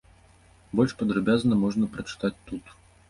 Больш 0.79 0.95
падрабязна 1.01 1.53
можна 1.65 1.91
прачытаць 1.97 2.37
тут. 2.49 2.63